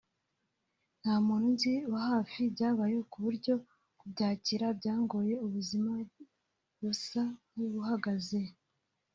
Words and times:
nta 1.01 1.13
n'umuntu 1.17 1.47
nzi 1.55 1.73
wa 1.91 1.99
hafi 2.09 2.39
byabayeho 2.53 3.03
ku 3.11 3.17
buryo 3.25 3.53
kubyakira 3.99 4.65
byangoye 4.79 5.33
ubuzima 5.45 5.93
busa 6.79 7.23
nkubuhagaze 7.49 8.41